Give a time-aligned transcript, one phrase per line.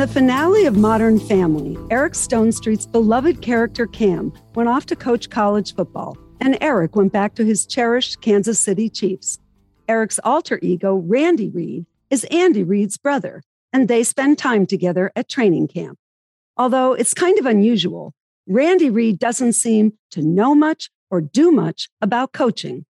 [0.00, 5.74] the finale of Modern Family, Eric Stonestreet's beloved character Cam went off to coach college
[5.74, 9.38] football, and Eric went back to his cherished Kansas City Chiefs.
[9.88, 13.42] Eric's alter ego, Randy Reid, is Andy Reid's brother,
[13.74, 15.98] and they spend time together at training camp.
[16.56, 18.14] Although it's kind of unusual,
[18.46, 22.86] Randy Reid doesn't seem to know much or do much about coaching.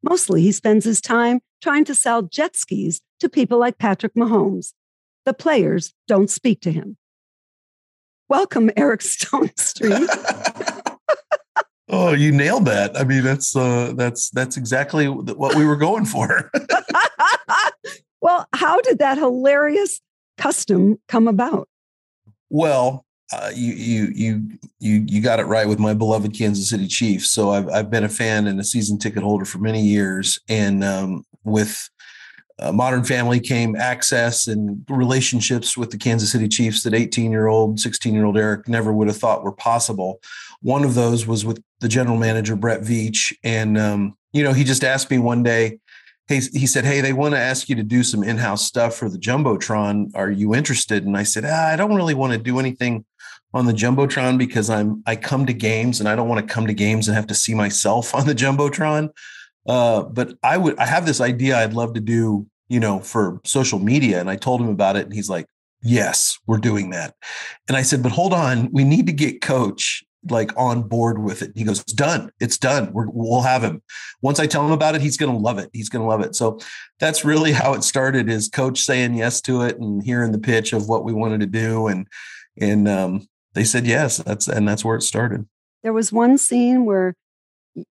[0.00, 4.74] Mostly he spends his time trying to sell jet skis to people like Patrick Mahomes.
[5.24, 6.96] The players don't speak to him.
[8.28, 10.08] Welcome, Eric Stone Street.
[11.88, 12.96] oh, you nailed that.
[12.96, 16.50] I mean, that's uh, that's that's exactly what we were going for.
[18.22, 20.00] well, how did that hilarious
[20.38, 21.68] custom come about?
[22.50, 24.48] Well, uh, you you you
[24.78, 27.30] you you got it right with my beloved Kansas City Chiefs.
[27.30, 30.82] So I've I've been a fan and a season ticket holder for many years, and
[30.82, 31.88] um, with
[32.62, 37.48] uh, Modern Family came access and relationships with the Kansas City Chiefs that 18 year
[37.48, 40.20] old, 16 year old Eric never would have thought were possible.
[40.60, 44.64] One of those was with the general manager Brett Veach, and um, you know he
[44.64, 45.78] just asked me one day
[46.28, 49.08] hey, he said, hey, they want to ask you to do some in-house stuff for
[49.08, 50.10] the jumbotron.
[50.14, 51.04] Are you interested?
[51.04, 53.04] And I said, ah, I don't really want to do anything
[53.54, 56.66] on the jumbotron because I'm I come to games and I don't want to come
[56.66, 59.10] to games and have to see myself on the jumbotron.
[59.66, 63.38] Uh, but I would I have this idea I'd love to do, you know, for
[63.44, 64.18] social media.
[64.18, 65.46] And I told him about it, and he's like,
[65.84, 67.14] Yes, we're doing that.
[67.68, 71.42] And I said, But hold on, we need to get coach like on board with
[71.42, 71.50] it.
[71.56, 72.30] He goes, "It's done.
[72.38, 72.92] It's done.
[72.92, 73.82] we will have him."
[74.20, 75.68] Once I tell him about it, he's going to love it.
[75.72, 76.36] He's going to love it.
[76.36, 76.60] So
[77.00, 78.30] that's really how it started.
[78.30, 81.46] Is coach saying yes to it and hearing the pitch of what we wanted to
[81.46, 82.06] do, and
[82.56, 84.18] and um, they said yes.
[84.18, 85.44] That's and that's where it started.
[85.82, 87.16] There was one scene where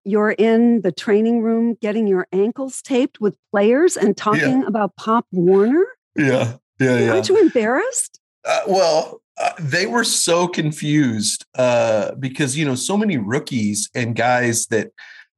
[0.04, 4.68] you're in the training room getting your ankles taped with players and talking yeah.
[4.68, 5.86] about Pop Warner.
[6.16, 7.12] Yeah, yeah, yeah.
[7.12, 8.20] Aren't you embarrassed?
[8.46, 14.16] Uh, well, uh, they were so confused uh, because you know so many rookies and
[14.16, 14.92] guys that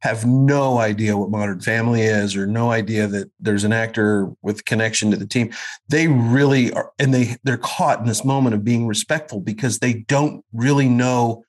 [0.03, 4.65] have no idea what Modern Family is or no idea that there's an actor with
[4.65, 5.49] connection to the team.
[5.87, 9.93] They really are, and they they're caught in this moment of being respectful because they
[9.93, 11.45] don't really know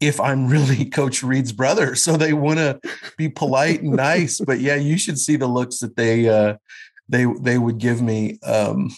[0.00, 1.94] if I'm really Coach Reid's brother.
[1.94, 2.80] So they want to
[3.16, 4.40] be polite and nice.
[4.40, 6.56] But yeah, you should see the looks that they uh,
[7.08, 8.38] they they would give me.
[8.42, 8.90] Um,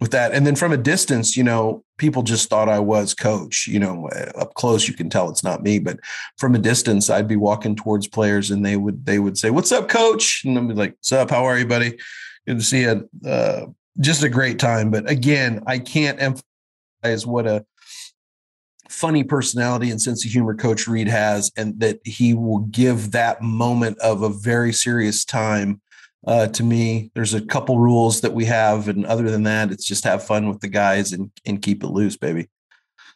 [0.00, 0.32] with that.
[0.32, 3.66] And then from a distance, you know, people just thought I was coach.
[3.66, 6.00] You know, up close you can tell it's not me, but
[6.38, 9.72] from a distance, I'd be walking towards players and they would they would say, "What's
[9.72, 11.30] up, coach?" And I'd be like, "What's up?
[11.30, 11.98] How are you, buddy?
[12.46, 13.66] Good to see you." Uh,
[14.00, 14.90] just a great time.
[14.90, 17.66] But again, I can't emphasize what a
[18.90, 23.40] funny personality and sense of humor coach Reid has and that he will give that
[23.40, 25.80] moment of a very serious time
[26.26, 27.10] uh, to me.
[27.14, 30.48] There's a couple rules that we have, and other than that, it's just have fun
[30.48, 32.48] with the guys and and keep it loose, baby.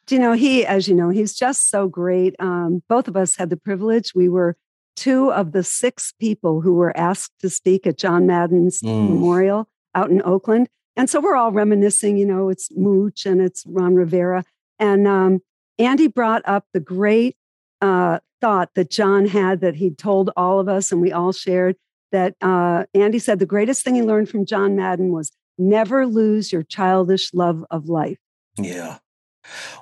[0.06, 2.34] Do you know he, as you know, he's just so great.
[2.38, 4.12] Um, both of us had the privilege.
[4.14, 4.56] We were
[4.96, 9.08] two of the six people who were asked to speak at John Madden's mm.
[9.08, 12.16] memorial out in Oakland, and so we're all reminiscing.
[12.16, 14.44] You know, it's Mooch and it's Ron Rivera,
[14.78, 15.40] and um,
[15.78, 17.36] Andy brought up the great
[17.80, 21.76] uh, thought that John had that he told all of us, and we all shared
[22.12, 26.52] that uh, Andy said the greatest thing he learned from John Madden was never lose
[26.52, 28.18] your childish love of life.
[28.56, 28.98] Yeah.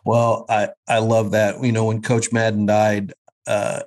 [0.05, 1.63] Well, I, I love that.
[1.63, 3.13] You know, when Coach Madden died,
[3.47, 3.83] uh,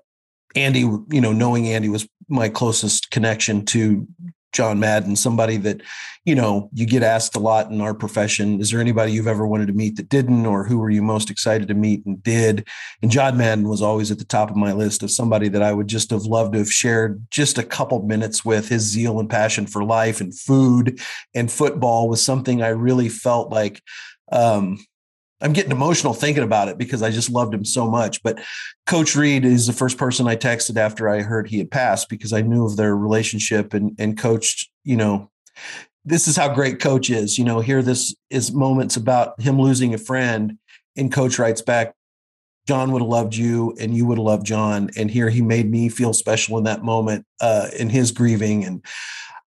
[0.56, 4.08] Andy, you know, knowing Andy was my closest connection to
[4.56, 5.82] John Madden, somebody that,
[6.24, 8.62] you know, you get asked a lot in our profession.
[8.62, 11.30] Is there anybody you've ever wanted to meet that didn't, or who were you most
[11.30, 12.68] excited to meet and did?
[13.02, 15.74] And John Madden was always at the top of my list of somebody that I
[15.74, 18.70] would just have loved to have shared just a couple minutes with.
[18.70, 21.00] His zeal and passion for life and food
[21.34, 23.82] and football was something I really felt like
[24.32, 24.80] um,
[25.42, 28.24] I'm getting emotional thinking about it because I just loved him so much.
[28.24, 28.40] But
[28.86, 32.32] Coach Reid is the first person I texted after I heard he had passed because
[32.32, 35.30] I knew of their relationship and and coached, you know,
[36.06, 37.38] this is how great coach is.
[37.38, 40.58] You know, here this is moments about him losing a friend,
[40.96, 41.96] and coach writes back,
[42.68, 44.90] John would have loved you and you would have loved John.
[44.98, 48.64] And here he made me feel special in that moment uh, in his grieving.
[48.66, 48.84] And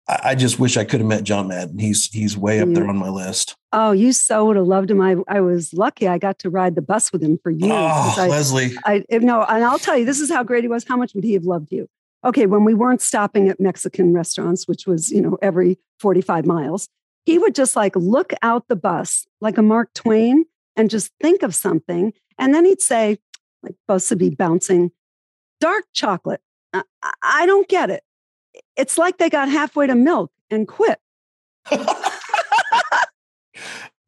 [0.06, 1.78] I just wish I could have met John Madden.
[1.78, 2.90] He's he's way up there mm.
[2.90, 3.56] on my list.
[3.72, 5.00] Oh, you so would have loved him.
[5.00, 6.06] I I was lucky.
[6.06, 7.72] I got to ride the bus with him for years.
[7.72, 8.72] Oh, I, Lesley.
[8.84, 10.84] I eh, no, and I'll tell you, this is how great he was.
[10.86, 11.88] How much would he have loved you?
[12.22, 16.44] Okay, when we weren't stopping at Mexican restaurants, which was you know every forty five
[16.44, 16.86] miles,
[17.24, 20.44] he would just like look out the bus like a Mark Twain
[20.76, 23.18] and just think of something, and then he'd say,
[23.62, 24.90] like bus would be bouncing,
[25.60, 26.42] dark chocolate.
[26.74, 26.82] I,
[27.22, 28.02] I don't get it
[28.76, 30.98] it's like they got halfway to milk and quit.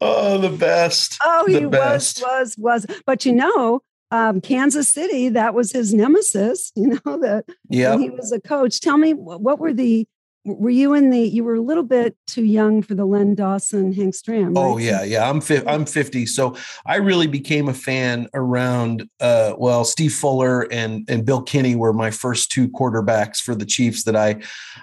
[0.00, 1.18] Oh, the best.
[1.24, 2.22] Oh, he the best.
[2.22, 3.00] was, was, was.
[3.06, 7.96] But you know, um, Kansas City, that was his nemesis, you know, that yeah.
[7.98, 8.80] he was a coach.
[8.80, 10.06] Tell me, what were the
[10.46, 13.92] were you in the you were a little bit too young for the len dawson
[13.92, 14.62] hank stram right?
[14.62, 16.54] oh yeah yeah i'm fi- i'm 50 so
[16.86, 21.92] i really became a fan around uh well steve fuller and and bill kenney were
[21.92, 24.36] my first two quarterbacks for the chiefs that i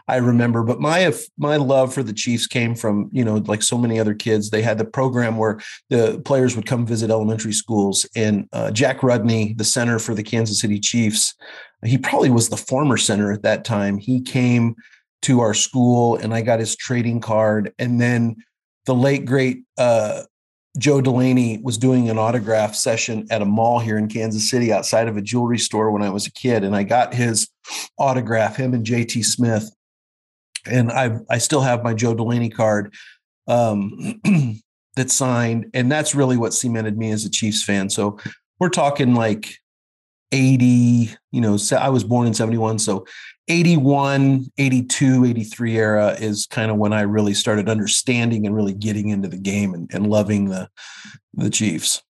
[0.09, 3.77] i remember but my my love for the chiefs came from you know like so
[3.77, 8.05] many other kids they had the program where the players would come visit elementary schools
[8.15, 11.35] and uh, jack rudnay the center for the kansas city chiefs
[11.85, 14.75] he probably was the former center at that time he came
[15.23, 17.73] to our school and I got his trading card.
[17.79, 18.35] And then
[18.85, 20.23] the late, great uh,
[20.77, 25.07] Joe Delaney was doing an autograph session at a mall here in Kansas City outside
[25.07, 26.63] of a jewelry store when I was a kid.
[26.63, 27.47] And I got his
[27.97, 29.69] autograph, him and JT Smith.
[30.65, 32.93] And I I still have my Joe Delaney card
[33.47, 34.21] um,
[34.95, 35.69] that's signed.
[35.73, 37.89] And that's really what cemented me as a Chiefs fan.
[37.89, 38.17] So
[38.59, 39.57] we're talking like
[40.31, 42.79] 80, you know, I was born in 71.
[42.79, 43.05] So
[43.47, 49.09] 81, 82, 83 era is kind of when I really started understanding and really getting
[49.09, 50.69] into the game and, and loving the
[51.33, 52.01] the Chiefs.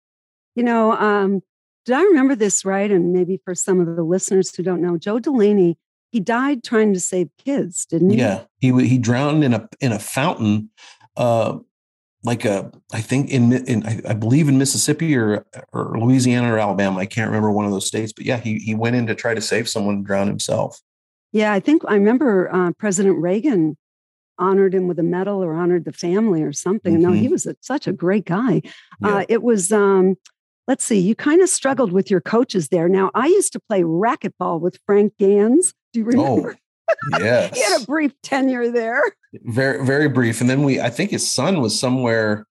[0.56, 1.42] You know, um,
[1.86, 2.90] did I remember this right?
[2.90, 5.78] And maybe for some of the listeners who don't know, Joe Delaney,
[6.12, 8.18] he died trying to save kids, didn't he?
[8.18, 10.70] Yeah, he he drowned in a in a fountain,
[11.18, 11.58] uh,
[12.24, 16.60] like a I think in in I, I believe in Mississippi or or Louisiana or
[16.60, 17.00] Alabama.
[17.00, 19.34] I can't remember one of those states, but yeah, he he went in to try
[19.34, 20.80] to save someone, drown himself.
[21.34, 23.76] Yeah, I think I remember uh, President Reagan
[24.40, 26.94] honored him with a medal or honored the family or something.
[26.94, 27.04] Mm-hmm.
[27.04, 28.62] No, he was a, such a great guy.
[29.02, 29.18] Yeah.
[29.18, 30.16] Uh, it was, um,
[30.68, 32.88] let's see, you kind of struggled with your coaches there.
[32.88, 35.74] Now, I used to play racquetball with Frank Gansz.
[35.92, 36.58] Do you remember?
[37.14, 37.56] Oh, yes.
[37.56, 39.02] he had a brief tenure there.
[39.34, 40.42] Very, very brief.
[40.42, 42.46] And then we, I think his son was somewhere,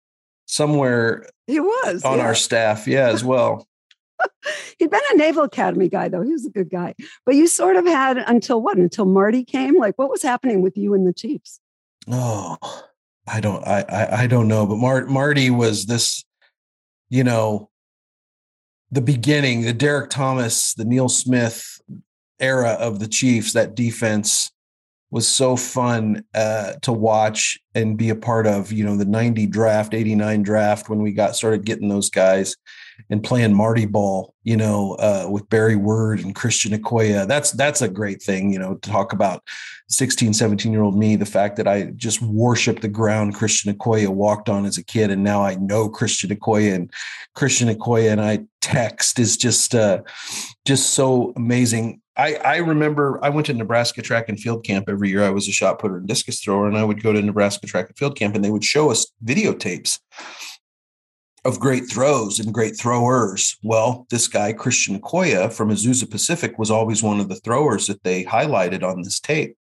[0.47, 1.27] somewhere.
[1.47, 2.25] He was on yeah.
[2.25, 2.87] our staff.
[2.87, 3.68] Yeah, as well.
[4.79, 6.23] He'd been a Naval Academy guy, though.
[6.23, 6.95] He was a good guy.
[7.27, 8.79] But you sort of had until what?
[8.79, 9.79] Until Marty came?
[9.79, 11.61] Like, what was happening with you and the Chiefs?
[12.11, 12.57] Oh,
[13.27, 14.67] I don't, I, I, I don't know.
[14.67, 16.25] But Mar- Marty was this,
[17.11, 17.71] you know,
[18.91, 21.81] the beginning, the Derrick Thomas, the Neil Smith
[22.41, 23.53] era of the Chiefs.
[23.53, 24.51] That defense
[25.11, 28.73] was so fun uh, to watch and be a part of.
[28.73, 32.57] You know, the '90 draft, '89 draft when we got started getting those guys
[33.11, 37.27] and playing Marty ball, you know, uh, with Barry Word and Christian Okoye.
[37.27, 39.43] That's that's a great thing, you know, to talk about
[39.89, 44.09] 16, 17 year old me, the fact that I just worship the ground Christian Okoye
[44.09, 45.11] walked on as a kid.
[45.11, 46.93] And now I know Christian Okoye and
[47.35, 50.03] Christian Okoye and I text is just uh,
[50.65, 52.01] just so amazing.
[52.17, 55.23] I, I remember I went to Nebraska track and field camp every year.
[55.23, 57.87] I was a shot putter and discus thrower, and I would go to Nebraska track
[57.87, 60.01] and field camp, and they would show us videotapes
[61.45, 63.57] of great throws and great throwers.
[63.63, 68.03] Well, this guy, Christian Okoye from Azusa Pacific, was always one of the throwers that
[68.03, 69.57] they highlighted on this tape.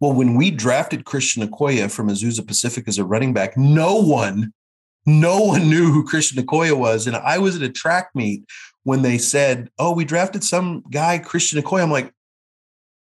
[0.00, 4.52] Well, when we drafted Christian Okoye from Azusa Pacific as a running back, no one,
[5.06, 7.06] no one knew who Christian Okoye was.
[7.06, 8.44] And I was at a track meet
[8.82, 11.82] when they said, Oh, we drafted some guy, Christian Okoye.
[11.82, 12.12] I'm like,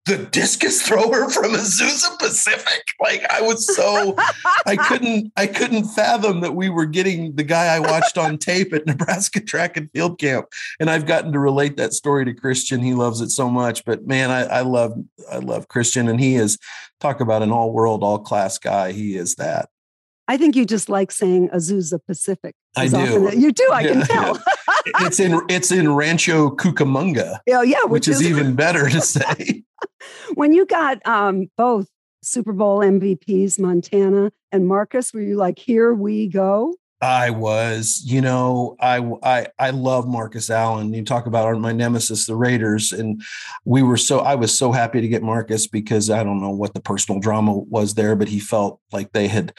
[0.06, 2.84] the discus thrower from Azusa Pacific.
[3.00, 4.16] Like I was so
[4.66, 8.74] I couldn't I couldn't fathom that we were getting the guy I watched on tape
[8.74, 10.48] at Nebraska track and field camp.
[10.80, 12.82] And I've gotten to relate that story to Christian.
[12.82, 13.86] He loves it so much.
[13.86, 14.94] But man, I, I love
[15.32, 16.58] I love Christian and he is
[17.00, 18.92] talk about an all world, all class guy.
[18.92, 19.70] He is that.
[20.32, 22.56] I think you just like saying Azusa Pacific.
[22.78, 23.32] I do.
[23.38, 23.68] You do.
[23.70, 24.44] I yeah, can tell.
[25.02, 27.40] It's in it's in Rancho Cucamonga.
[27.46, 29.64] Yeah, yeah, which, which is, is even better to say.
[30.34, 31.88] when you got um, both
[32.24, 36.74] Super Bowl MVPs, Montana and Marcus, were you like, "Here we go"?
[37.02, 40.94] I was, you know, I I I love Marcus Allen.
[40.94, 43.22] You talk about my nemesis, the Raiders, and
[43.66, 46.74] we were so I was so happy to get Marcus because I don't know what
[46.74, 49.54] the personal drama was there, but he felt like they had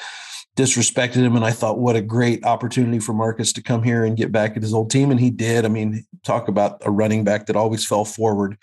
[0.57, 1.37] disrespected him.
[1.37, 4.57] And I thought, what a great opportunity for Marcus to come here and get back
[4.57, 5.11] at his old team.
[5.11, 5.65] And he did.
[5.65, 8.59] I mean, talk about a running back that always fell forward.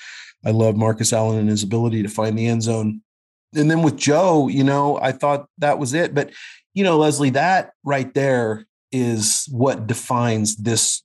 [0.45, 3.01] I love Marcus Allen and his ability to find the end zone.
[3.55, 6.13] And then with Joe, you know, I thought that was it.
[6.13, 6.31] But,
[6.73, 11.03] you know, Lesley, that right there is what defines this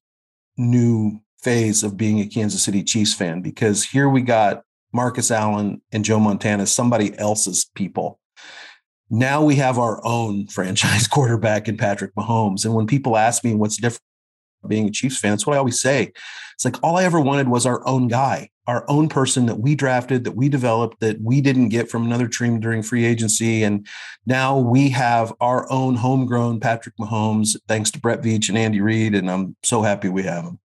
[0.56, 4.62] new phase of being a Kansas City Chiefs fan because here we got
[4.92, 8.20] Marcus Allen and Joe Montana, somebody else's people
[9.10, 12.64] now we have our own franchise quarterback in Patrick Mahomes.
[12.64, 14.02] And when people ask me what's different
[14.68, 15.32] being a Chiefs fan.
[15.32, 16.12] That's what I always say.
[16.54, 19.74] It's like all I ever wanted was our own guy, our own person that we
[19.74, 23.62] drafted, that we developed, that we didn't get from another team during free agency.
[23.62, 23.86] And
[24.26, 29.14] now we have our own homegrown Patrick Mahomes, thanks to Brett Veach and Andy Reid.
[29.14, 30.58] And I'm so happy we have him.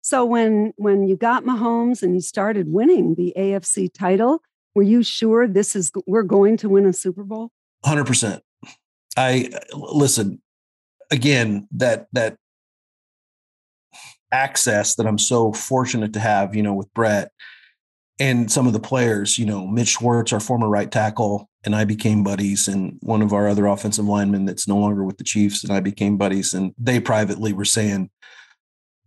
[0.00, 4.42] So when when you got Mahomes and you started winning the AFC title,
[4.74, 7.50] were you sure this is we're going to win a Super Bowl?
[7.84, 8.40] 100%.
[9.16, 10.40] I listen
[11.10, 12.36] again that that
[14.30, 17.30] access that I'm so fortunate to have, you know, with Brett
[18.20, 21.84] and some of the players, you know, Mitch Schwartz, our former right tackle, and I
[21.84, 25.64] became buddies, and one of our other offensive linemen that's no longer with the Chiefs,
[25.64, 28.10] and I became buddies, and they privately were saying,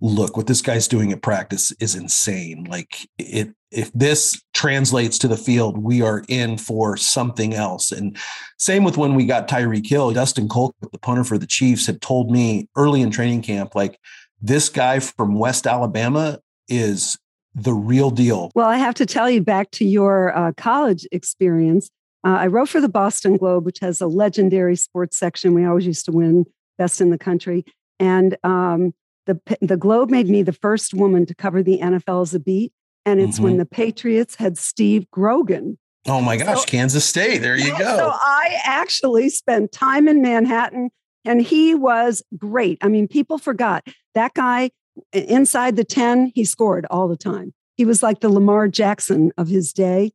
[0.01, 2.65] "Look, what this guy's doing at practice is insane.
[2.65, 8.17] Like it, if this translates to the field, we are in for something else." And
[8.57, 12.01] same with when we got Tyreek Hill, Dustin Colquitt, the punter for the Chiefs, had
[12.01, 13.99] told me early in training camp, like
[14.41, 17.17] this guy from West Alabama is
[17.53, 18.51] the real deal.
[18.55, 21.89] Well, I have to tell you back to your uh, college experience.
[22.25, 25.53] Uh, I wrote for the Boston Globe, which has a legendary sports section.
[25.53, 26.45] We always used to win
[26.77, 27.65] best in the country.
[27.99, 28.93] And um,
[29.33, 32.71] the, the Globe made me the first woman to cover the NFL as a beat.
[33.05, 33.43] And it's mm-hmm.
[33.43, 35.77] when the Patriots had Steve Grogan.
[36.07, 37.39] Oh my gosh, so, Kansas State.
[37.39, 37.97] There you go.
[37.97, 40.89] So I actually spent time in Manhattan
[41.25, 42.77] and he was great.
[42.81, 44.71] I mean, people forgot that guy
[45.13, 47.53] inside the 10, he scored all the time.
[47.77, 50.11] He was like the Lamar Jackson of his day.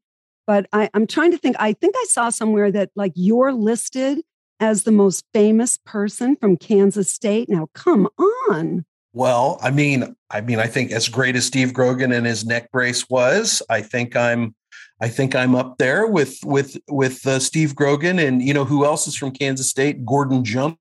[0.47, 4.21] But I, I'm trying to think, I think I saw somewhere that like you're listed
[4.61, 7.49] as the most famous person from Kansas State.
[7.49, 8.09] Now, come
[8.49, 8.85] on.
[9.17, 12.71] Well, I mean, I mean, I think as great as Steve Grogan and his neck
[12.71, 14.55] brace was, I think I'm,
[15.01, 18.85] I think I'm up there with with with uh, Steve Grogan and you know who
[18.85, 20.05] else is from Kansas State?
[20.05, 20.79] Gordon Jump,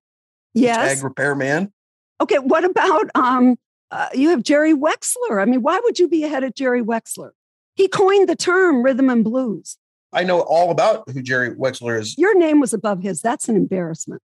[0.53, 1.71] yes, tag repairman.
[2.19, 3.55] Okay, what about um?
[3.89, 5.41] Uh, you have Jerry Wexler.
[5.41, 7.29] I mean, why would you be ahead of Jerry Wexler?
[7.75, 9.77] He coined the term rhythm and blues.
[10.11, 12.17] I know all about who Jerry Wexler is.
[12.17, 13.21] Your name was above his.
[13.21, 14.21] That's an embarrassment.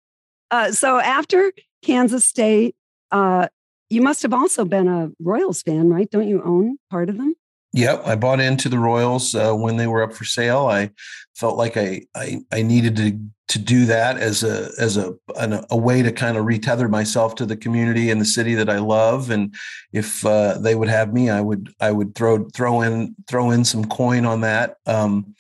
[0.50, 2.76] Uh, so after Kansas State,
[3.14, 3.48] uh,
[3.92, 6.10] you must have also been a Royals fan, right?
[6.10, 7.36] Don't you own part of them?
[7.74, 10.68] Yep, I bought into the Royals uh, when they were up for sale.
[10.68, 10.92] I
[11.36, 13.20] felt like I, I I needed to
[13.50, 17.36] to do that as a as a an, a way to kind of retether myself
[17.36, 19.30] to the community and the city that I love.
[19.30, 19.56] And
[19.94, 23.64] if uh, they would have me, I would I would throw throw in throw in
[23.64, 24.78] some coin on that.
[24.86, 25.34] Um,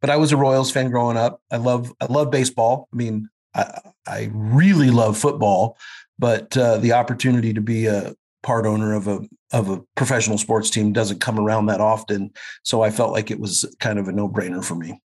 [0.00, 1.40] but I was a Royals fan growing up.
[1.50, 2.88] I love I love baseball.
[2.92, 5.78] I mean, I I really love football,
[6.20, 9.20] but uh, the opportunity to be a part owner of a
[9.52, 12.30] of a professional sports team doesn't come around that often.
[12.62, 15.00] So I felt like it was kind of a no brainer for me.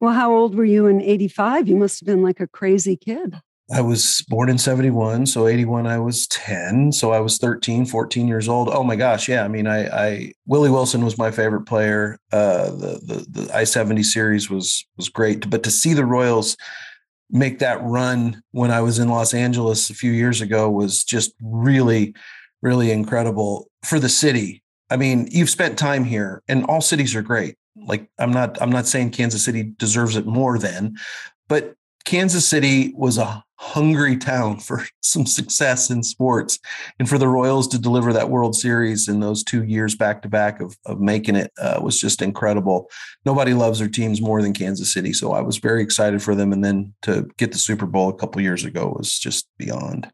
[0.00, 1.68] Well, how old were you in 85?
[1.68, 3.40] You must have been like a crazy kid.
[3.72, 5.26] I was born in 71.
[5.26, 6.92] So 81, I was 10.
[6.92, 8.68] So I was 13, 14 years old.
[8.68, 9.28] Oh my gosh.
[9.28, 9.44] Yeah.
[9.44, 12.18] I mean, I, I Willie Wilson was my favorite player.
[12.30, 16.56] Uh, the, the, the I 70 series was, was great, but to see the Royals
[17.30, 21.32] make that run when I was in Los Angeles a few years ago was just
[21.40, 22.14] really,
[22.62, 24.62] really incredible for the city.
[24.90, 27.56] I mean, you've spent time here and all cities are great.
[27.76, 30.96] Like I'm not I'm not saying Kansas City deserves it more than,
[31.48, 36.58] but Kansas City was a hungry town for some success in sports
[36.98, 40.28] and for the Royals to deliver that World Series in those two years back to
[40.28, 42.90] back of, of making it uh, was just incredible.
[43.24, 45.12] Nobody loves their teams more than Kansas City.
[45.12, 46.52] So I was very excited for them.
[46.52, 50.10] And then to get the Super Bowl a couple years ago was just beyond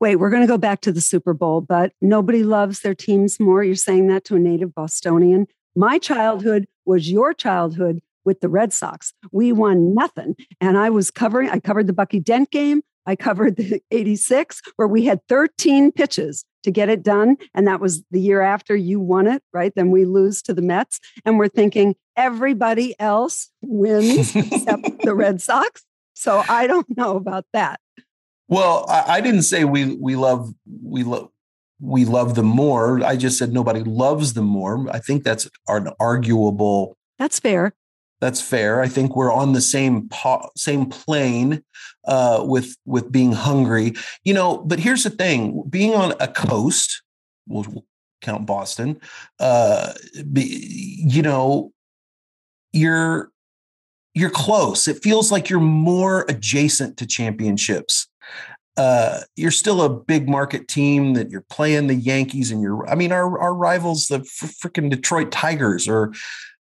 [0.00, 3.38] wait, we're going to go back to the Super Bowl, but nobody loves their teams
[3.38, 3.62] more.
[3.62, 5.46] You're saying that to a native Bostonian.
[5.76, 9.12] My childhood was your childhood with the Red Sox.
[9.32, 10.36] We won nothing.
[10.60, 12.82] And I was covering, I covered the Bucky Dent game.
[13.06, 17.36] I covered the 86, where we had 13 pitches to get it done.
[17.54, 19.72] And that was the year after you won it, right?
[19.74, 21.00] Then we lose to the Mets.
[21.24, 25.84] And we're thinking everybody else wins except the Red Sox.
[26.14, 27.80] So I don't know about that.
[28.48, 31.30] Well, I, I didn't say we we love we love
[31.80, 33.02] we love them more.
[33.02, 34.86] I just said nobody loves them more.
[34.92, 36.96] I think that's an arguable.
[37.18, 37.74] That's fair.
[38.20, 38.80] That's fair.
[38.80, 41.62] I think we're on the same po- same plane
[42.04, 43.94] uh, with with being hungry.
[44.24, 47.02] You know, but here's the thing: being on a coast,
[47.48, 47.86] we'll, we'll
[48.20, 49.00] count Boston.
[49.38, 49.94] Uh,
[50.32, 50.42] be,
[50.98, 51.72] you know,
[52.72, 53.30] you're
[54.14, 54.86] you're close.
[54.86, 58.06] It feels like you're more adjacent to championships
[58.80, 62.94] uh, you're still a big market team that you're playing the Yankees and you're, I
[62.94, 66.14] mean, our, our rivals, the freaking Detroit Tigers or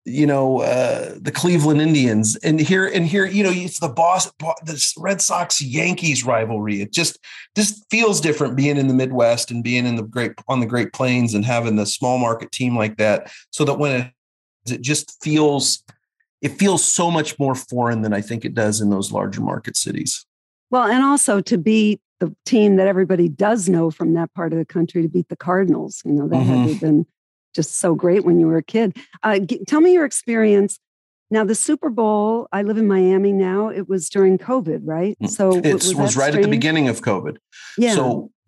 [0.06, 4.32] you know uh, the Cleveland Indians, and here and here, you know, it's the boss,
[4.64, 6.82] the Red Sox Yankees rivalry.
[6.82, 7.20] It just
[7.56, 10.94] just feels different being in the Midwest and being in the great on the Great
[10.94, 13.32] Plains and having the small market team like that.
[13.50, 14.12] So that when it
[14.72, 15.84] it just feels
[16.42, 19.76] it feels so much more foreign than I think it does in those larger market
[19.76, 20.26] cities.
[20.70, 24.60] Well, and also to be the team that everybody does know from that part of
[24.60, 26.68] the country to beat the Cardinals, you know, that mm-hmm.
[26.70, 27.06] had been
[27.56, 28.98] just so great when you were a kid.
[29.24, 30.78] Uh, g- tell me your experience.
[31.32, 33.70] Now, the Super Bowl, I live in Miami now.
[33.70, 35.18] It was during COVID, right?
[35.22, 37.38] Mm, so it was, was right at the beginning of COVID.
[37.78, 37.96] Yeah.
[37.96, 38.32] So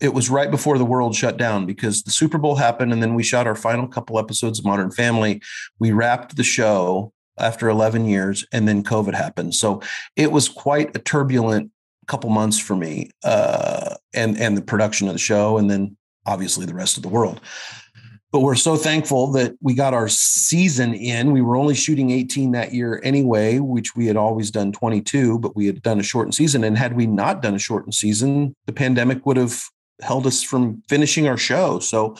[0.00, 3.14] it was right before the world shut down because the Super Bowl happened and then
[3.14, 5.42] we shot our final couple episodes of Modern Family.
[5.80, 9.54] We wrapped the show after 11 years and then COVID happened.
[9.54, 9.82] So
[10.14, 11.72] it was quite a turbulent
[12.06, 16.66] couple months for me uh, and and the production of the show and then obviously
[16.66, 17.40] the rest of the world
[18.30, 21.32] but we're so thankful that we got our season in.
[21.32, 25.56] We were only shooting 18 that year anyway, which we had always done 22, but
[25.56, 26.62] we had done a shortened season.
[26.62, 29.62] And had we not done a shortened season, the pandemic would have
[30.00, 31.78] held us from finishing our show.
[31.78, 32.16] So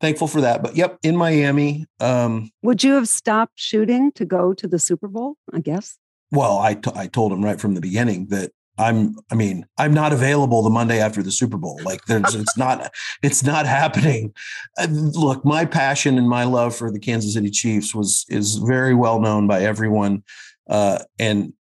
[0.00, 0.62] thankful for that.
[0.62, 1.86] But yep, in Miami.
[2.00, 5.36] Um, would you have stopped shooting to go to the Super Bowl?
[5.52, 5.98] I guess.
[6.30, 9.92] Well, I, t- I told him right from the beginning that I'm I mean, I'm
[9.92, 11.80] not available the Monday after the Super Bowl.
[11.82, 12.92] Like there's it's not
[13.22, 14.32] it's not happening.
[14.78, 18.94] Uh, look, my passion and my love for the Kansas City Chiefs was is very
[18.94, 20.22] well known by everyone
[20.68, 21.52] uh, and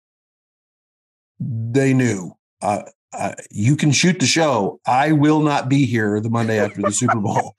[1.39, 2.83] they knew uh,
[3.13, 4.79] uh, you can shoot the show.
[4.86, 7.55] I will not be here the Monday after the Super Bowl.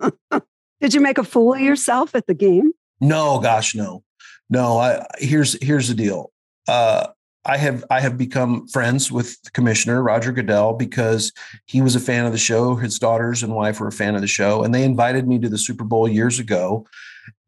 [0.80, 2.72] Did you make a fool of yourself at the game?
[3.00, 4.02] No, gosh, no,
[4.50, 4.78] no.
[4.78, 6.30] I, here's here's the deal.
[6.68, 7.08] Uh,
[7.46, 11.32] I have I have become friends with the commissioner Roger Goodell because
[11.66, 12.74] he was a fan of the show.
[12.74, 15.48] His daughters and wife were a fan of the show, and they invited me to
[15.48, 16.86] the Super Bowl years ago.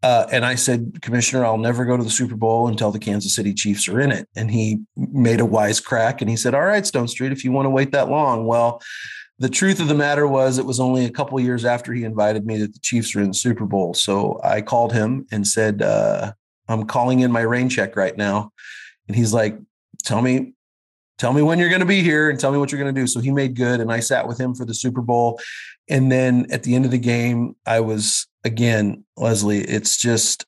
[0.02, 3.34] Uh, and I said, Commissioner, I'll never go to the Super Bowl until the Kansas
[3.34, 4.28] City Chiefs are in it.
[4.36, 7.66] And he made a wise crack and he said, All right, Stonestreet, if you want
[7.66, 8.80] to wait that long, well,
[9.38, 12.46] the truth of the matter was it was only a couple years after he invited
[12.46, 13.94] me that the Chiefs are in the Super Bowl.
[13.94, 16.32] So I called him and said, uh,
[16.68, 18.52] I'm calling in my rain check right now.
[19.08, 19.58] And he's like,
[20.06, 20.54] tell me
[21.18, 23.00] tell me when you're going to be here and tell me what you're going to
[23.00, 23.06] do.
[23.06, 25.40] So he made good and i sat with him for the super bowl.
[25.88, 30.46] And then at the end of the game i was again lesley it's just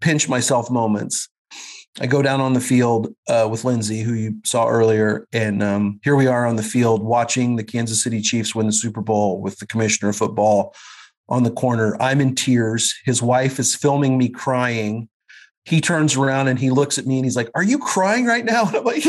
[0.00, 1.28] pinch myself moments.
[2.00, 6.00] I go down on the field uh, with lindsay who you saw earlier and um,
[6.02, 9.40] here we are on the field watching the kansas city chiefs win the super bowl
[9.40, 10.74] with the commissioner of football
[11.28, 11.96] on the corner.
[12.02, 12.94] I'm in tears.
[13.04, 15.08] His wife is filming me crying
[15.64, 18.44] he turns around and he looks at me and he's like, Are you crying right
[18.44, 18.64] now?
[18.66, 19.04] And I'm like,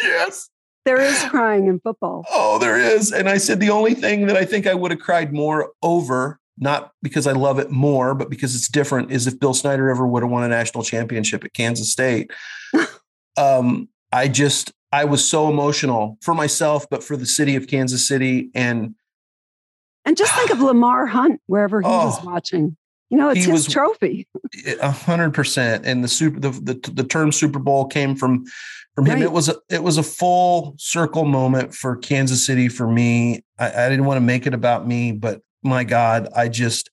[0.00, 0.48] Yes.
[0.84, 2.24] There is crying in football.
[2.30, 3.12] Oh, there is.
[3.12, 6.40] And I said, The only thing that I think I would have cried more over,
[6.58, 10.06] not because I love it more, but because it's different, is if Bill Snyder ever
[10.06, 12.32] would have won a national championship at Kansas State.
[13.36, 18.06] um, I just, I was so emotional for myself, but for the city of Kansas
[18.06, 18.50] City.
[18.54, 18.94] And
[20.04, 22.76] and just think of Lamar Hunt wherever he oh, was watching.
[23.12, 24.26] You know, it's he his was, trophy.
[24.80, 25.84] A hundred percent.
[25.84, 28.46] And the super the, the the term Super Bowl came from
[28.94, 29.16] from him.
[29.16, 29.24] Right.
[29.24, 33.44] It was a it was a full circle moment for Kansas City for me.
[33.58, 36.90] I, I didn't want to make it about me, but my God, I just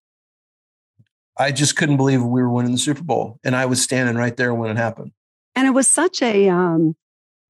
[1.38, 3.40] I just couldn't believe we were winning the Super Bowl.
[3.46, 5.14] And I was standing right there when it happened.
[5.56, 6.98] And it was such a um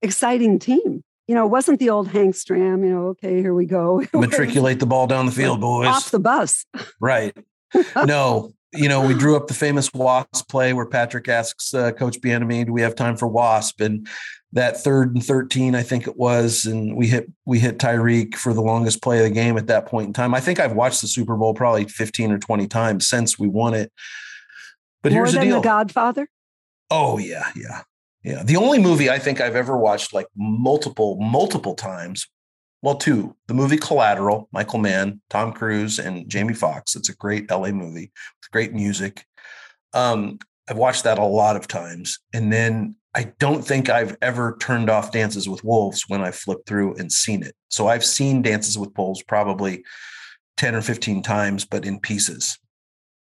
[0.00, 1.02] exciting team.
[1.26, 4.04] You know, it wasn't the old Hank Stram, you know, okay, here we go.
[4.14, 5.88] Matriculate the ball down the field, boys.
[5.88, 6.66] Off the bus.
[7.00, 7.36] Right.
[8.04, 12.20] No, you know, we drew up the famous Wasp play where Patrick asks uh, Coach
[12.20, 14.06] Bieniemy, "Do we have time for Wasp?" And
[14.52, 18.54] that third and thirteen, I think it was, and we hit we hit Tyreek for
[18.54, 20.34] the longest play of the game at that point in time.
[20.34, 23.74] I think I've watched the Super Bowl probably fifteen or twenty times since we won
[23.74, 23.92] it.
[25.02, 26.28] But More here's the deal: The Godfather.
[26.90, 27.82] Oh yeah, yeah,
[28.22, 28.42] yeah.
[28.44, 32.28] The only movie I think I've ever watched like multiple multiple times
[32.82, 33.36] well, two.
[33.46, 36.96] The movie Collateral, Michael Mann, Tom Cruise, and Jamie Foxx.
[36.96, 39.24] It's a great LA movie with great music.
[39.92, 40.38] Um,
[40.68, 42.18] I've watched that a lot of times.
[42.32, 46.68] And then I don't think I've ever turned off Dances with Wolves when I flipped
[46.68, 47.54] through and seen it.
[47.68, 49.82] So I've seen Dances with Wolves probably
[50.56, 52.58] 10 or 15 times, but in pieces.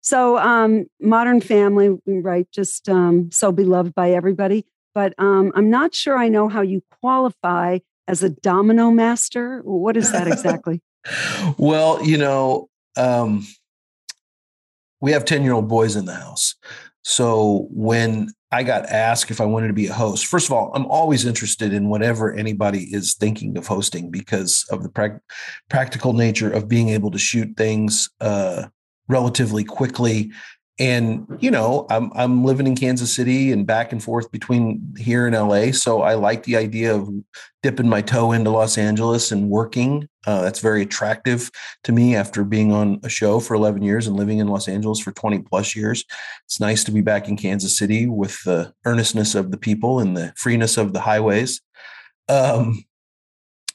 [0.00, 2.46] So, um, Modern Family, right?
[2.50, 4.66] Just um, so beloved by everybody.
[4.94, 9.60] But um, I'm not sure I know how you qualify as a domino master?
[9.62, 10.82] What is that exactly?
[11.58, 13.46] well, you know, um,
[15.00, 16.56] we have 10 year old boys in the house.
[17.02, 20.72] So when I got asked if I wanted to be a host, first of all,
[20.74, 25.20] I'm always interested in whatever anybody is thinking of hosting because of the pra-
[25.70, 28.64] practical nature of being able to shoot things uh,
[29.08, 30.32] relatively quickly
[30.78, 35.26] and you know i'm i'm living in kansas city and back and forth between here
[35.26, 37.08] and la so i like the idea of
[37.62, 40.08] dipping my toe into los angeles and working.
[40.26, 41.50] Uh, that's very attractive
[41.82, 45.00] to me after being on a show for 11 years and living in los angeles
[45.00, 46.04] for 20 plus years.
[46.44, 50.16] It's nice to be back in kansas city with the earnestness of the people and
[50.16, 51.60] the freeness of the highways.
[52.28, 52.84] Um,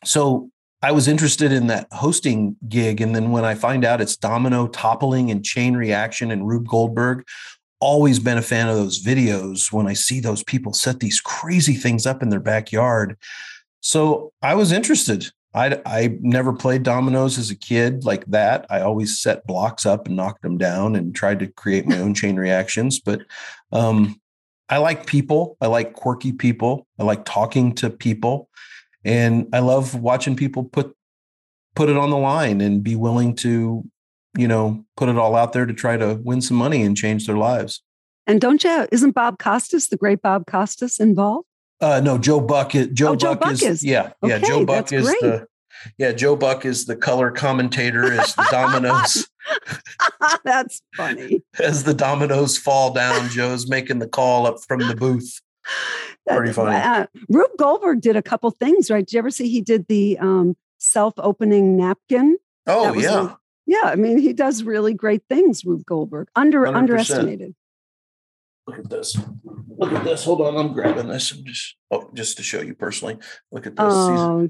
[0.06, 0.50] so
[0.84, 3.00] I was interested in that hosting gig.
[3.00, 7.26] And then when I find out it's domino toppling and chain reaction and Rube Goldberg,
[7.80, 11.76] always been a fan of those videos when I see those people set these crazy
[11.76, 13.18] things up in their backyard.
[13.80, 15.32] So I was interested.
[15.54, 18.66] I, I never played dominoes as a kid like that.
[18.70, 22.14] I always set blocks up and knocked them down and tried to create my own
[22.14, 23.00] chain reactions.
[23.00, 23.22] But
[23.72, 24.20] um,
[24.68, 25.56] I like people.
[25.62, 26.88] I like quirky people.
[27.00, 28.50] I like talking to people
[29.06, 30.96] and I love watching people put
[31.76, 33.84] put it on the line and be willing to,
[34.38, 37.26] you know, put it all out there to try to win some money and change
[37.26, 37.82] their lives.
[38.28, 38.88] And don't you?
[38.92, 41.48] Isn't Bob Costas, the great Bob Costas, involved?
[41.82, 42.76] Uh, no, Joe Buck.
[42.76, 44.40] Is, Joe, oh, Buck, Joe Buck is, is, yeah, okay, yeah.
[44.40, 45.22] Joe Buck is great.
[45.22, 45.48] the
[45.98, 46.14] yeah.
[46.14, 49.28] Joe Buck is the color commentator as the dominoes.
[50.46, 51.44] that's funny.
[51.60, 55.42] As the dominoes fall down, Joe's making the call up from the booth.
[56.28, 56.76] Pretty funny.
[56.76, 59.06] Uh, Rube Goldberg did a couple things, right?
[59.06, 62.38] Did you ever see he did the um, self-opening napkin?
[62.68, 63.84] Oh yeah, a, yeah.
[63.84, 65.66] I mean, he does really great things.
[65.66, 66.76] Rube Goldberg, under 100%.
[66.76, 67.56] underestimated.
[68.68, 69.18] Look at this.
[69.78, 70.24] Look at this.
[70.24, 71.32] Hold on, I'm grabbing this.
[71.32, 73.18] I'm just oh, just to show you personally.
[73.52, 73.86] Look at this.
[73.86, 74.50] Oh,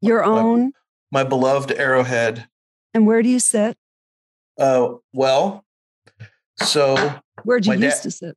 [0.00, 0.72] your my, own.
[1.10, 2.46] My beloved Arrowhead.
[2.92, 3.76] And where do you sit?
[4.58, 5.64] Uh, well,
[6.60, 8.36] so where'd you used to sit?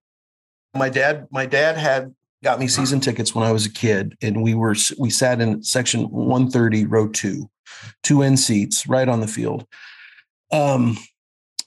[0.74, 4.44] My dad, my dad had got me season tickets when I was a kid, and
[4.44, 7.50] we were we sat in section 130, row two,
[8.04, 9.66] two end seats, right on the field.
[10.52, 10.98] Um,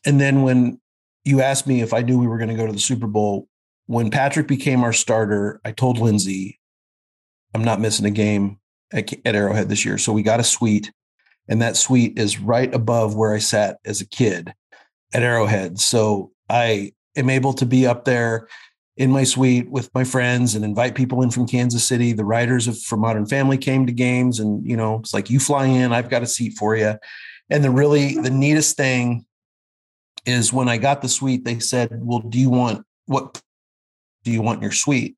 [0.07, 0.81] and then when
[1.25, 3.49] you asked me if I knew we were going to go to the Super Bowl,
[3.87, 6.59] when Patrick became our starter, I told Lindsay,
[7.55, 8.59] I'm not missing a game
[8.93, 9.99] at, at Arrowhead this year.
[9.99, 10.93] So we got a suite,
[11.49, 14.55] and that suite is right above where I sat as a kid
[15.13, 15.81] at Arrowhead.
[15.81, 18.47] So I am able to be up there
[19.01, 22.13] in my suite with my friends and invite people in from Kansas City.
[22.13, 25.41] The writers of For Modern Family came to games, and you know, it's like you
[25.41, 26.97] fly in, I've got a seat for you.
[27.49, 29.25] And the really the neatest thing
[30.27, 33.41] is when I got the suite, they said, "Well, do you want what
[34.23, 35.17] do you want your suite?"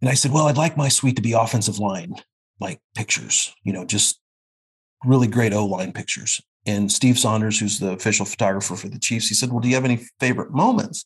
[0.00, 2.14] And I said, "Well, I'd like my suite to be offensive line,
[2.60, 4.18] like pictures, you know, just
[5.04, 9.28] really great O line pictures." And Steve Saunders, who's the official photographer for the Chiefs,
[9.28, 11.04] he said, "Well, do you have any favorite moments?"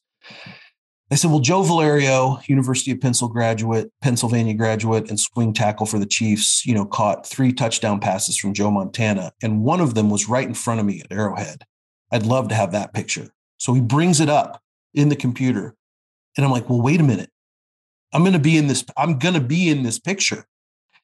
[1.12, 5.98] I said, well, Joe Valerio, University of Pennsylvania graduate, Pennsylvania graduate, and swing tackle for
[5.98, 10.08] the Chiefs, you know, caught three touchdown passes from Joe Montana, and one of them
[10.08, 11.64] was right in front of me at Arrowhead.
[12.12, 13.28] I'd love to have that picture.
[13.58, 14.62] So he brings it up
[14.94, 15.74] in the computer,
[16.36, 17.30] and I'm like, well, wait a minute.
[18.12, 18.84] I'm going to be in this.
[18.96, 20.44] I'm going to be in this picture.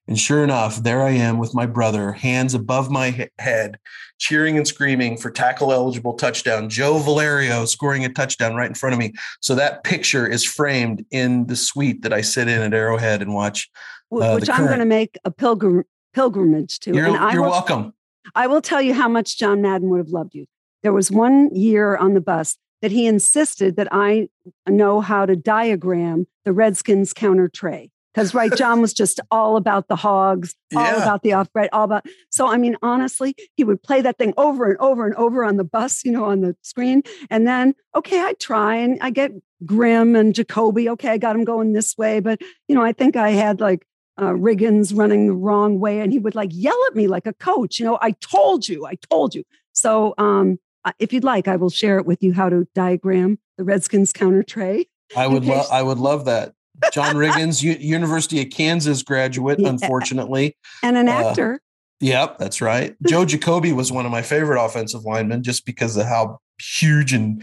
[0.08, 3.78] And sure enough, there I am with my brother, hands above my head,
[4.18, 6.68] cheering and screaming for tackle eligible touchdown.
[6.68, 9.14] Joe Valerio scoring a touchdown right in front of me.
[9.40, 13.34] So that picture is framed in the suite that I sit in at Arrowhead and
[13.34, 13.68] watch.
[14.12, 16.94] Uh, Which I'm going to make a pilgrim pilgrimage to.
[16.94, 17.92] You're, and you're will, welcome.
[18.34, 20.46] I will tell you how much John Madden would have loved you.
[20.82, 24.28] There was one year on the bus that he insisted that I
[24.68, 27.90] know how to diagram the Redskins counter tray.
[28.16, 31.02] Because right, John was just all about the hogs, all Yeah.
[31.02, 32.06] about the off bread, all about.
[32.30, 35.58] So I mean, honestly, he would play that thing over and over and over on
[35.58, 39.32] the bus, you know, on the screen, and then okay, I try and I get
[39.66, 40.88] Grimm and Jacoby.
[40.88, 43.86] Okay, I got him going this way, but you know, I think I had like
[44.16, 47.34] uh, Riggins running the wrong way, and he would like yell at me like a
[47.34, 47.78] coach.
[47.78, 49.44] You know, I told you, I told you.
[49.72, 50.58] So um,
[50.98, 54.42] if you'd like, I will share it with you how to diagram the Redskins counter
[54.42, 54.86] tray.
[55.14, 55.66] I would love.
[55.70, 56.54] I would love that.
[56.92, 59.68] John Riggins, U- University of Kansas graduate, Yeah.
[59.68, 60.56] unfortunately.
[60.82, 61.60] And an Uh, actor.
[62.00, 62.94] Yep, that's right.
[63.08, 67.42] Joe Jacoby was one of my favorite offensive linemen just because of how huge and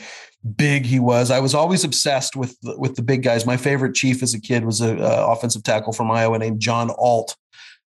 [0.57, 1.31] big he was.
[1.31, 3.45] I was always obsessed with the, with the big guys.
[3.45, 6.91] My favorite chief as a kid was a uh, offensive tackle from Iowa named John
[6.97, 7.35] Alt.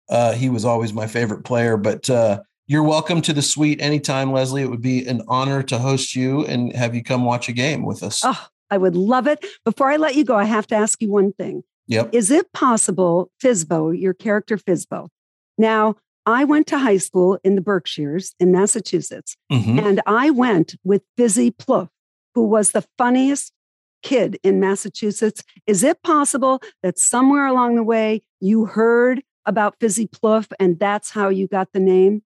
[0.09, 1.77] Uh, he was always my favorite player.
[1.77, 4.61] But uh, you're welcome to the suite anytime, Lesley.
[4.61, 7.85] It would be an honor to host you and have you come watch a game
[7.85, 8.21] with us.
[8.23, 9.45] Oh, I would love it.
[9.63, 11.63] Before I let you go, I have to ask you one thing.
[11.87, 12.09] Yep.
[12.13, 15.09] Is it possible, Fizbo, your character Fizbo?
[15.57, 19.79] Now, I went to high school in the Berkshires in Massachusetts, Mhm.
[19.79, 21.89] and I went with Fizzy Plouffe,
[22.33, 23.53] who was the funniest
[24.01, 25.43] kid in Massachusetts.
[25.67, 31.11] Is it possible that somewhere along the way you heard about Fizzy Plouffe and that's
[31.11, 32.23] how you got the name?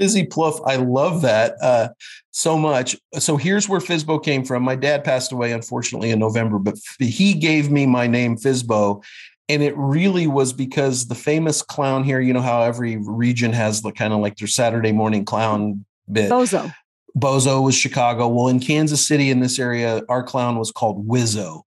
[0.00, 0.62] Fizzy Plouffe.
[0.66, 1.90] I love that uh,
[2.30, 2.96] so much.
[3.18, 4.62] So here's where Fizbo came from.
[4.62, 9.04] My dad passed away, unfortunately, in November, but he gave me my name Fizbo.
[9.50, 13.82] And it really was because the famous clown here, you know how every region has
[13.82, 16.30] the kind of like their Saturday morning clown bit.
[16.30, 16.72] Bozo.
[17.18, 18.28] Bozo was Chicago.
[18.28, 21.62] Well, in Kansas City, in this area, our clown was called Whizzo.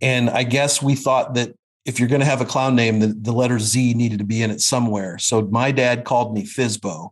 [0.00, 3.08] And I guess we thought that if you're going to have a clown name, the,
[3.08, 5.18] the letter Z needed to be in it somewhere.
[5.18, 7.10] So my dad called me Fizbo.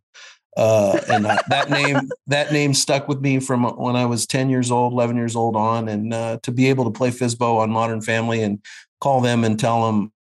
[0.60, 4.50] Uh, and I, that name that name stuck with me from when I was 10
[4.50, 5.88] years old, 11 years old on.
[5.88, 8.62] And uh, to be able to play Fizbo on Modern Family and
[9.00, 10.12] call them and tell them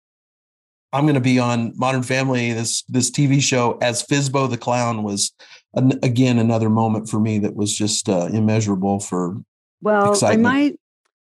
[0.92, 5.02] I'm going to be on Modern Family, this this TV show as Fizbo the clown
[5.02, 5.32] was
[5.74, 9.36] an, again another moment for me that was just uh, immeasurable for
[9.80, 10.46] well excitement.
[10.46, 10.80] i might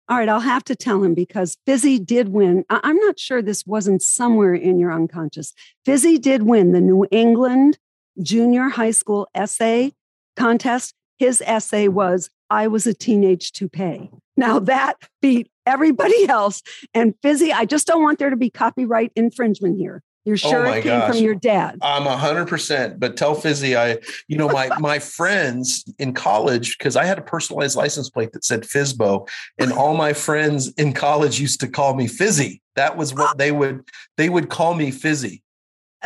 [0.09, 3.43] all right i'll have to tell him because fizzy did win I, i'm not sure
[3.43, 5.53] this wasn't somewhere in your unconscious
[5.85, 7.79] fizzy did win the new england
[8.23, 9.93] junior high school essay
[10.37, 16.63] contest his essay was i was a teenage toupee now that beat everybody else
[16.95, 20.65] and fizzy i just don't want there to be copyright infringement here you're Oh sure
[20.65, 21.15] my it came gosh.
[21.15, 24.99] from your dad I'm a hundred percent, but tell Fizzy, I, you know, my my
[24.99, 29.97] friends in college, because I had a personalized license plate that said Fizbo, and all
[29.97, 32.61] my friends in college used to call me Fizzy.
[32.75, 35.45] That was what they would they would call me Fizzy.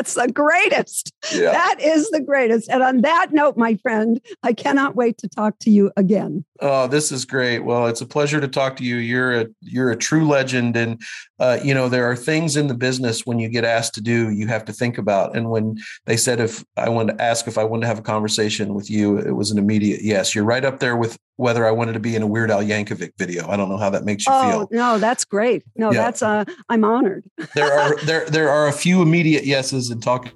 [0.01, 1.53] That's the greatest Yeah.
[1.53, 2.71] That is the greatest.
[2.71, 6.45] And on that note, my friend, I cannot wait to talk to you again.
[6.61, 7.61] Oh, this is great.
[7.61, 8.97] Well, it's a pleasure to talk to you.
[8.97, 11.01] You're a you're a true legend, and
[11.40, 14.31] uh, you know there are things in the business when you get asked to do,
[14.31, 15.35] you have to think about.
[15.37, 15.76] And when
[16.07, 18.88] they said if I wanted to ask if I wanted to have a conversation with
[18.90, 20.35] you, it was an immediate yes.
[20.35, 23.12] You're right up there with whether I wanted to be in a Weird Al Yankovic
[23.18, 23.48] video.
[23.48, 24.68] I don't know how that makes you Oh feel.
[24.70, 25.62] no, that's great.
[25.76, 26.03] No, Yeah.
[26.03, 27.24] that's uh I'm honored.
[27.55, 30.33] There are there there are a few immediate yeses, and talking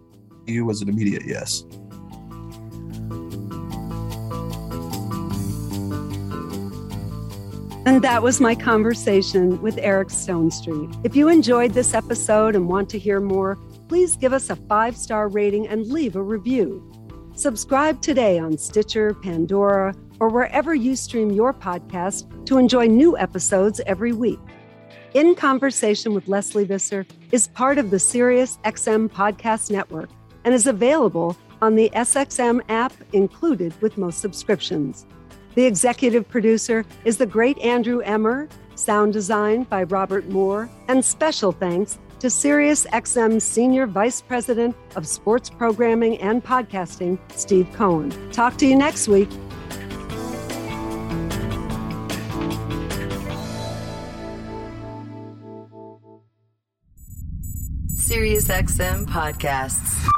[0.46, 1.64] to you was an immediate yes.
[7.86, 11.04] And that was my conversation with Eric Stonestreet.
[11.04, 13.56] If you enjoyed this episode and want to hear more,
[13.88, 16.82] please give us a five star rating and leave a review.
[17.34, 23.82] Subscribe today on Stitcher, Pandora, or wherever you stream your podcast to enjoy new episodes
[23.84, 24.40] every week.
[25.12, 30.08] In Conversation with Lesley Visser is part of the Sirius XM Podcast Network
[30.44, 35.04] and is available on the SXM app included with most subscriptions.
[35.54, 41.52] The executive producer is the great Andrew Emmer, sound design by Robert Moore, and special
[41.52, 48.10] thanks to Sirius XM Senior Vice President of Sports Programming and Podcasting, Steve Cohen.
[48.32, 49.28] Talk to you next week.
[57.94, 60.13] SiriusXM podcasts.